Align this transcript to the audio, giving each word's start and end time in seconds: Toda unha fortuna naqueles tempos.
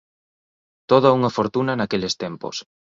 Toda 0.91 1.15
unha 1.17 1.33
fortuna 1.37 1.73
naqueles 1.79 2.13
tempos. 2.23 2.55